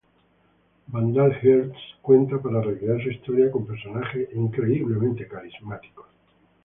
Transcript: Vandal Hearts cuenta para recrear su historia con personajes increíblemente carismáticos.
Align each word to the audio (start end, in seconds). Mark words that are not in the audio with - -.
Vandal 0.87 1.31
Hearts 1.31 1.77
cuenta 2.01 2.41
para 2.41 2.59
recrear 2.63 2.99
su 3.03 3.11
historia 3.11 3.51
con 3.51 3.67
personajes 3.67 4.29
increíblemente 4.33 5.27
carismáticos. 5.27 6.07